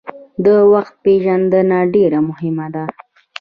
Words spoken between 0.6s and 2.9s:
وخت پېژندنه ډیره مهمه ده.